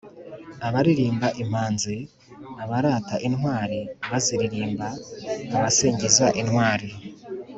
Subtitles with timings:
[0.67, 1.95] abaririmba impanzi:
[2.63, 4.87] abarata intwari baziririmba;
[5.57, 6.89] abasingiza intwari